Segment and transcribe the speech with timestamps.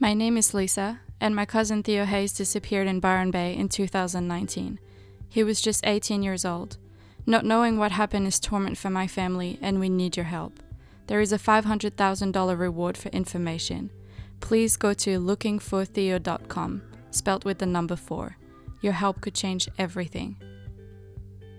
[0.00, 4.78] My name is Lisa, and my cousin Theo Hayes disappeared in Byron Bay in 2019.
[5.28, 6.78] He was just 18 years old.
[7.26, 10.60] Not knowing what happened is torment for my family, and we need your help.
[11.08, 13.90] There is a $500,000 reward for information.
[14.38, 18.36] Please go to lookingfortheo.com, spelled with the number 4.
[18.80, 20.36] Your help could change everything.